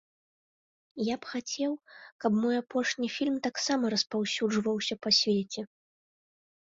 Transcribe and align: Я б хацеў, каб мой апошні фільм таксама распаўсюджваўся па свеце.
Я 1.07 1.15
б 1.25 1.29
хацеў, 1.33 1.73
каб 2.25 2.31
мой 2.45 2.55
апошні 2.63 3.07
фільм 3.17 3.35
таксама 3.49 3.91
распаўсюджваўся 3.95 4.95
па 5.05 5.09
свеце. 5.19 5.61